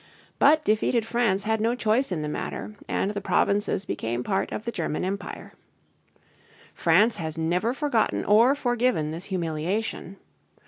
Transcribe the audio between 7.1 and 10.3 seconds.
has never forgotten or forgiven this humiliation.